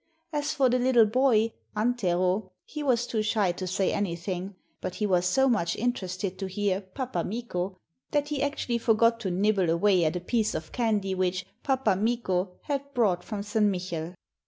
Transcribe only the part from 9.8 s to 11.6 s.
at a piece of candy which